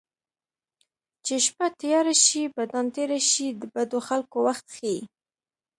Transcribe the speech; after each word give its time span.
چې 1.25 1.35
شپه 1.45 1.67
تیاره 1.81 2.15
شي 2.25 2.43
بدان 2.57 2.85
تېره 2.95 3.19
شي 3.29 3.47
د 3.61 3.63
بدو 3.73 3.99
خلکو 4.07 4.37
وخت 4.47 4.65
ښيي 4.75 4.99